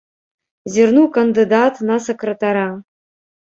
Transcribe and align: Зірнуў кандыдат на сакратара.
Зірнуў 0.75 1.05
кандыдат 1.17 1.73
на 1.91 1.99
сакратара. 2.07 2.65